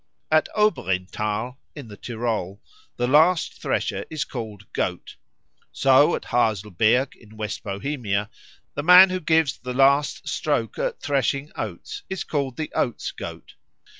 [0.31, 2.59] At Oberinntal, in the Tyrol,
[2.95, 5.15] the last thresher is called Goat.
[5.71, 8.31] So at Haselberg, in West Bohemia,
[8.73, 13.53] the man who gives the last stroke at threshing oats is called the Oats goat.